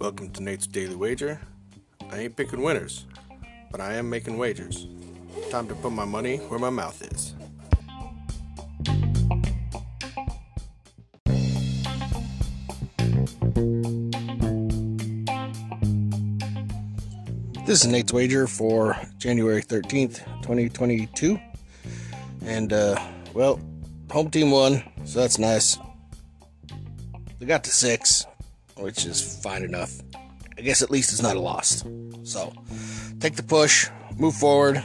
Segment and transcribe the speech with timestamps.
[0.00, 1.38] Welcome to Nate's Daily Wager.
[2.10, 3.04] I ain't picking winners,
[3.70, 4.86] but I am making wagers.
[5.50, 7.34] Time to put my money where my mouth is.
[17.66, 21.38] This is Nate's Wager for January 13th, 2022.
[22.46, 22.98] And, uh,
[23.34, 23.60] well,
[24.10, 25.76] home team won, so that's nice.
[27.38, 28.24] They got to six,
[28.76, 29.92] which is fine enough.
[30.58, 31.84] I guess at least it's not a loss.
[32.24, 32.52] So,
[33.20, 34.82] take the push, move forward.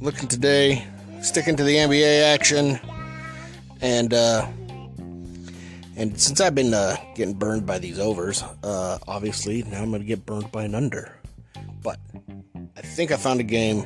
[0.00, 0.86] Looking today,
[1.20, 2.78] sticking to the NBA action,
[3.80, 4.46] and uh,
[5.96, 10.04] and since I've been uh, getting burned by these overs, uh, obviously now I'm gonna
[10.04, 11.18] get burned by an under.
[11.82, 11.98] But
[12.76, 13.82] I think I found a game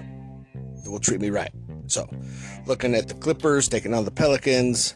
[0.85, 1.53] that will treat me right.
[1.87, 2.09] So,
[2.67, 4.95] looking at the Clippers taking on the Pelicans,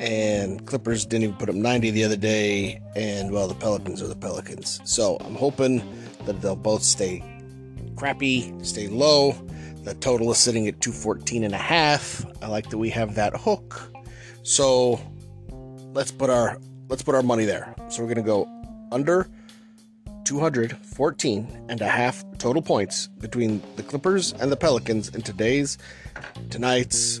[0.00, 4.08] and Clippers didn't even put up 90 the other day, and well, the Pelicans are
[4.08, 4.80] the Pelicans.
[4.84, 5.82] So, I'm hoping
[6.24, 7.22] that they'll both stay
[7.96, 9.32] crappy, stay low.
[9.84, 12.24] The total is sitting at 214 and a half.
[12.42, 13.92] I like that we have that hook.
[14.42, 14.98] So,
[15.92, 17.74] let's put our let's put our money there.
[17.88, 18.48] So, we're to go
[18.90, 19.28] under
[20.24, 25.76] 214 and a half total points between the Clippers and the Pelicans in today's
[26.48, 27.20] tonight's